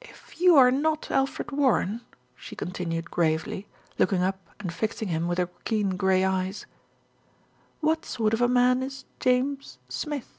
"If 0.00 0.40
you 0.40 0.56
are 0.56 0.70
not 0.70 1.10
Alfred 1.10 1.50
Warren," 1.52 2.00
she 2.36 2.56
continued 2.56 3.10
gravely, 3.10 3.66
looking 3.98 4.22
up 4.22 4.40
and 4.58 4.72
fixing 4.72 5.08
him 5.08 5.28
with 5.28 5.36
her 5.36 5.50
keen 5.64 5.98
grey 5.98 6.24
eyes, 6.24 6.64
"what 7.80 8.06
sort 8.06 8.32
of 8.32 8.40
a 8.40 8.48
man 8.48 8.82
is 8.82 9.04
James 9.20 9.78
Smith?" 9.90 10.38